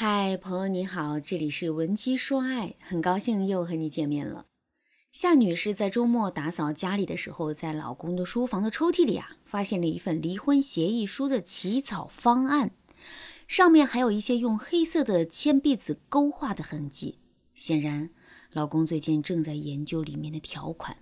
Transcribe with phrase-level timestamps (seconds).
[0.00, 4.46] 嗨，朋友你好，这里是文姬说爱，很高兴又和你见面了。
[5.10, 12.70] 夏女士在周末打扫家里的时候，在老公的书房的抽屉里啊，发现了一份离婚协议书的起草方案，
[13.48, 17.18] 上面还有一些用黑色的铅笔字勾画的痕迹。
[17.56, 18.10] 显然，
[18.52, 20.96] 老公最近正在研究里面的条款。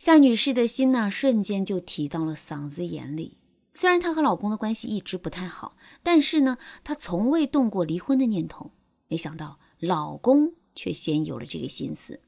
[0.00, 3.38] 夏女士的心呢，瞬间就提到了嗓子眼里。
[3.72, 8.70] 虽然她和老公的关系一直不太好，但是呢，她从未动过离婚的念头。
[9.08, 12.20] 没想到老公却先有了这个心思。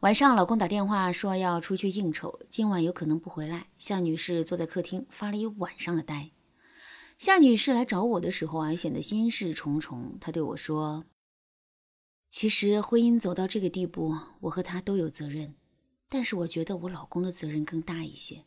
[0.00, 3.68] 晚上，老公打电话说要出去应酬，今晚有可能不回来。
[3.78, 6.32] 夏女士坐在客厅发了一晚上的呆。
[7.16, 10.18] 夏女士来找我的时候啊，显得心事重重。
[10.20, 11.06] 她对我说
[12.28, 15.54] ：“其实婚姻走到这个地步，我和他都有责任，
[16.08, 18.44] 但是我觉得我老公的责任更大一些。”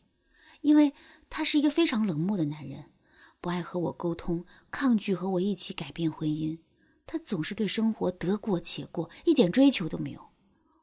[0.62, 0.92] 因为
[1.28, 2.90] 他是一个非常冷漠的男人，
[3.40, 6.58] 不爱和我沟通，抗拒和我一起改变婚姻。
[7.06, 10.30] 他总是对生活得过且过，一点追求都没有。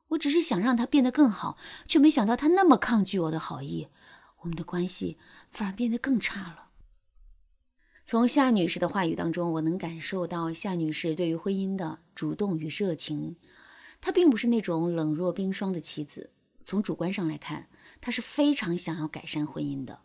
[0.10, 3.88] 我只是想让他变得更好，却没想到他那么抗拒我的好意，
[4.42, 5.18] 我们的关系
[5.52, 6.70] 反而变得更差了。
[8.04, 13.36] 从夏女士的话语当中，我能感受到夏女士对于婚姻的主动与热情。
[14.02, 16.32] 她并不是那种冷若冰霜的妻子。
[16.64, 17.68] 从主观上来看。
[18.00, 20.02] 她是非常想要改善婚姻的。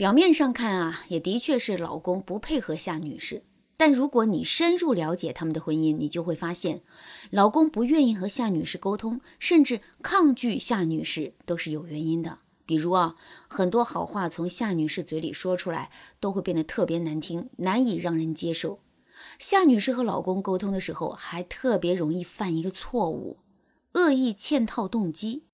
[0.00, 3.42] 表面上看啊，也的确是老公不配合夏女士。
[3.76, 6.80] 但如果你深入了解他们的婚姻，你就会发现，
[7.28, 12.38] 老公不愿意和夏女士沟通，甚至抗拒夏女士，都是有原因的。
[12.64, 13.14] 比如啊，
[13.46, 18.80] 很多好话从夏女士嘴里说出来，都会变得特别难听，难以让人接受。
[19.38, 23.40] 夏女士和老公沟通的时候，还特别容易犯一个错误：
[23.92, 25.44] 恶意嵌套动机。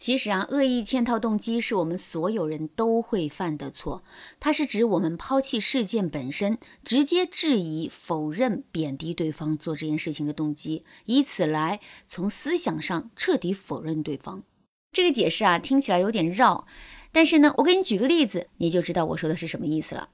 [0.00, 4.02] 其实啊，恶意嵌套动机是我们所有人都会犯的错。
[4.40, 14.42] 它是指我们抛弃事件本身，直接质疑、否认、贬低对方做这件事情的动机，以此来从思想上彻底否认对方。
[14.90, 16.66] 这个解释啊，听起来有点绕，
[17.12, 20.08] 但是呢，我给你举个例子，你就知道我说的是什么意思了。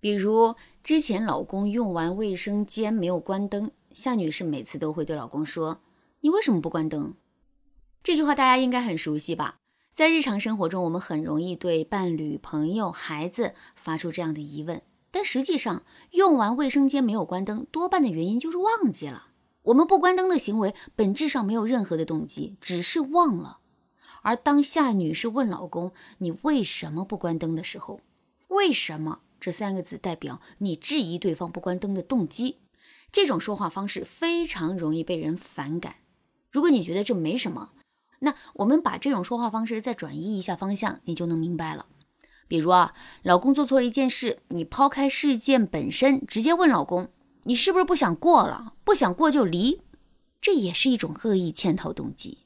[0.00, 5.80] 比如之前老公用完卫生间没有关灯，夏女士每次都会对老公说
[6.20, 7.14] ：“你为什么不关灯？”
[8.04, 9.60] 这句话大家应该很熟悉吧？
[9.94, 19.28] 在日常生活中，我们很容易对伴侣、朋友、孩子发出这样的疑问，但实际上，用完卫生间没有关灯，多半的原因就是忘记了。
[19.62, 23.60] 我们不关灯的行为本质上没有任何的动机，只是忘了。
[24.20, 28.02] 而当夏女士问老公“你为什么不关灯”的时候
[28.48, 32.58] ，“为什么”这三个字代表你质疑对方不关灯的动机。
[33.10, 35.94] 这种说话方式非常容易被人反感。
[36.50, 37.70] 如果你觉得这没什么，
[38.24, 41.86] 那我们把这种说话方式再转移一下方向，你就能明白了。
[42.48, 47.08] 比如啊，老公做错了一件事，你抛开事件本身，直接问老公
[47.44, 48.74] ：“你是不是不想过了？
[48.84, 49.80] 不想过就离。”
[50.42, 52.38] 这也是一种恶意嵌套动机。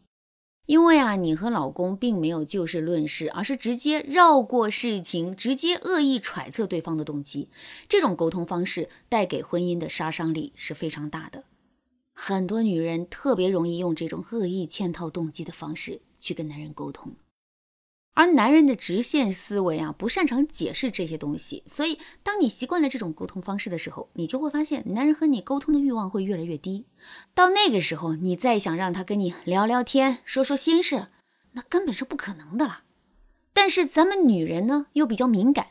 [0.66, 7.48] 因为啊，你和老公并没有就事论事，而是直接绕过事情，直接恶意揣测对方的动机。
[7.88, 11.44] 这种沟通方式带给婚姻的杀伤力是非常大的。
[12.20, 17.14] 很多女人特别容易用这种恶意嵌套动机的方式去跟男人沟通，
[18.12, 26.86] 而男人的直线思维啊，不擅长解释这些东西，所以当你习惯了这种沟通方式的时候，你就会发现男人和你沟通的欲望会越来越低。
[27.34, 31.06] 到那个时候，你再想让他跟你聊聊天、说说心事，
[31.52, 32.82] 那根本是不可能的了。
[33.52, 35.68] 但是咱们女人呢，又比较敏感。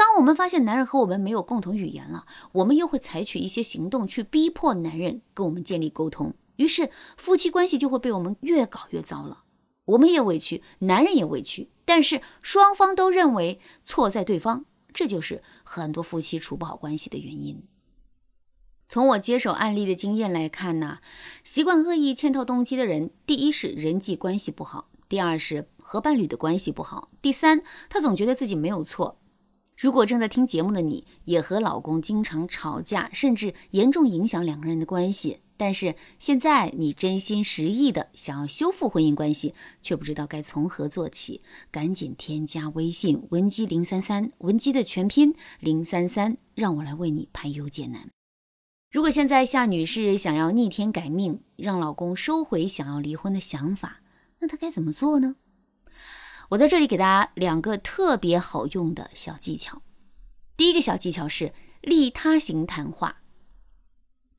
[0.00, 6.88] 当我们发现男人和我们没有共同语言了，我们又会采取一些行动去逼迫男人跟我们建立沟通，于是
[7.18, 9.44] 夫妻关系就会被我们越搞越糟了。
[9.84, 17.62] 我们也委屈，男人也委屈，但是双方都认为错在对方，这就是很多夫妻处不好关系的原因。
[18.88, 21.00] 从我接手案例的经验来看呢，
[21.44, 29.19] 习惯恶意嵌套动机的人，第一是人际关系不好，第二是和伴侣的关系不好，第三他总觉得自己没有错。
[29.80, 41.40] 如果正在听节目的你也和老公经常吵架，甚至严重影响两个人的关系，但是现在你真心实意的想要修复婚姻关系，却不知道该从何做起，
[41.70, 48.10] 赶紧添加微信文姬零三三，文姬的全拼零三三，让我来为你排忧解难。
[48.92, 54.02] 如果现在夏女士想要逆天改命，让老公收回想要离婚的想法，
[54.40, 55.36] 那她该怎么做呢？
[56.50, 59.82] 我在这里给大家两个特别好用的小技巧。
[60.56, 63.22] 第一个小技巧是利他型谈话。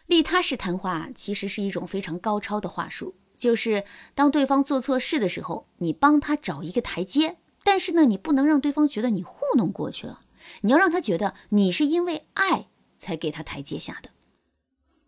[0.08, 10.19] 利他式谈话其实是一种非常高超的话术，就是当对方做错事的时候，你帮他找一个台阶，但是呢，你不能让对方觉得你糊弄过去了，
[10.63, 12.68] 你要让他觉得你是因为爱
[12.98, 14.10] 才给他台阶下的。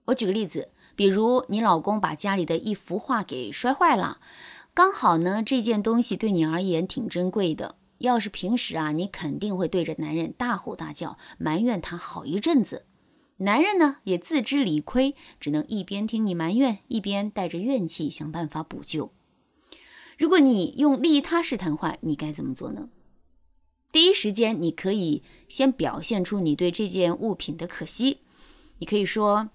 [0.05, 4.19] 我举个例子，比如你老公把家里的一幅画给摔坏了，
[4.73, 7.75] 刚好呢这件东西对你而言挺珍贵的。
[7.99, 12.85] 要是平时啊，你肯定会对着男人大吼大叫，埋怨他好一阵子。
[13.37, 19.11] 男人呢也自知理亏，只能一边听你埋怨，一边带着怨气想办法补救。
[20.17, 22.89] 如果你用利他式谈话，你该怎么做呢？
[23.91, 28.19] 第一时间，你可以先表现出你对这件物品的可惜。
[28.79, 29.51] 你可以说：“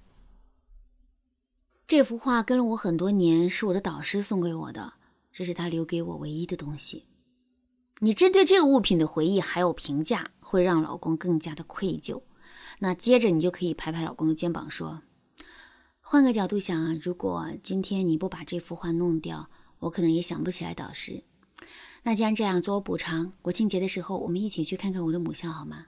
[1.86, 4.94] 这幅画跟了我很多年，是我的导师送给我的，
[5.38, 7.04] 这是他留给我唯一的东西。”
[8.02, 12.22] 你针对这个物品的回忆还有评价，会让老公更加的愧疚。
[12.80, 15.02] 那接着你就可以拍拍老公的肩膀说
[16.02, 19.48] ：“换个角度想啊，如果今天你不把这幅画弄掉，
[19.78, 21.22] 我可能也想不起来导师。
[22.02, 25.86] 那既然这样，做我补偿，国庆节的时候我们一起去看看我的母校好吗？”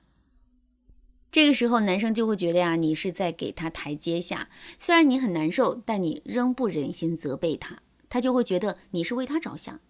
[1.33, 4.49] 这个时候男生就会觉得呀，你是在给他台阶下。
[4.79, 9.81] 虽然你很难受，但你仍不忍心责备他，他就会觉得你是为他着想。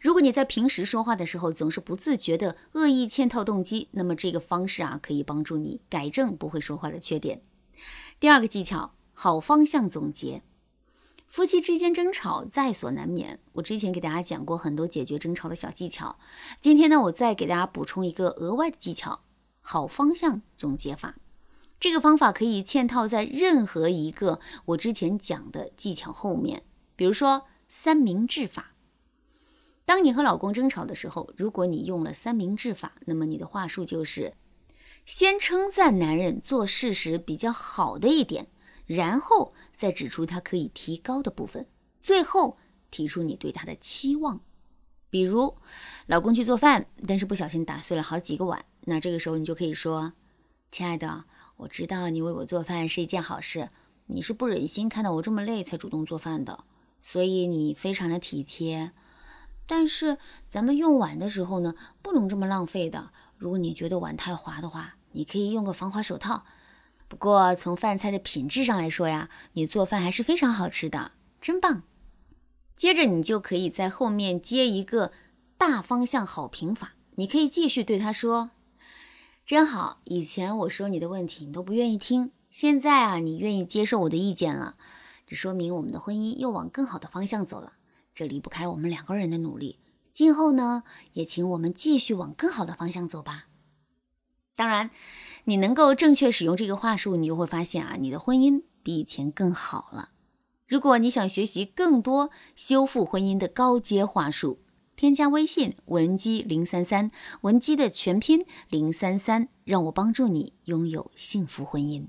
[0.00, 7.40] 如果你在平时说话的时候总是不自觉的恶意嵌套动机，那么这个方式啊可以帮助你改正不会说话的缺点。
[8.18, 10.42] 第二个技巧，好方向总结。
[11.28, 16.18] 夫妻之间争吵在所难免，我之前给大家讲过很多解决争吵的小技巧。
[16.60, 19.20] 今天呢，我再给大家补充一个额外的技巧，
[19.60, 21.14] 好方向总结法。
[21.78, 26.64] 这个方法可以嵌套在任何一个我之前讲的技巧后面，
[26.96, 28.74] 比如说三明治法。
[29.86, 34.34] 当你和老公争吵的时候，如果你用了三明治法，那么你的话术就是
[35.06, 38.48] 先称赞男人做事时比较好的一点，
[38.86, 41.66] 然后再指出他可以提高的部分，
[42.00, 42.58] 最后
[42.90, 44.40] 提出你对他的期望。
[45.08, 45.56] 比如，
[46.06, 50.12] 老公去做饭，但是不小心打碎了好几个碗，那这个时候你就可以说
[50.70, 51.24] ：“亲爱的，
[51.56, 53.70] 我知道你为我做饭是一件好事，
[54.06, 56.64] 你是不忍心看到我这么累才主动做饭的，
[57.00, 58.92] 所以你非常的体贴。”
[59.66, 60.18] 但是
[60.48, 63.10] 咱们用碗的时候呢，不能这么浪费的。
[63.36, 66.44] 如果你觉得碗太滑的话，你可以用个防滑手套。
[67.08, 71.82] 不过从饭菜的品质上来说呀，你做饭还是非常好吃的，真棒。
[72.76, 75.12] 接着你就可以在后面接一个
[75.56, 78.50] 大方向好评法，你可以继续对他说
[79.46, 84.76] ：“真好，以前我说你的问题你都不愿意听，现在啊你愿意接受我的意见了，
[85.30, 87.74] 这说明我们的婚姻又往更好的方向走了。”
[88.12, 89.78] 这离不开我们两个人的努力。
[90.12, 90.82] 今后呢，
[91.12, 93.46] 也请我们继续往更好的方向走吧。
[94.56, 94.90] 当然，
[95.44, 100.10] 你能够正确使用这个话术，你就会发现啊，你的婚姻比以前更好了。
[100.66, 104.58] 如果你想学习更多修复婚姻的高阶话术，
[104.96, 107.12] 添加微信文姬零三三，
[107.42, 112.08] 文姬的全拼零三三，让我帮助你拥有幸福婚姻。